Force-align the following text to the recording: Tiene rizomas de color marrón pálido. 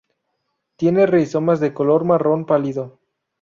Tiene 0.77 1.05
rizomas 1.05 1.59
de 1.59 1.75
color 1.75 2.05
marrón 2.05 2.47
pálido. 2.47 2.97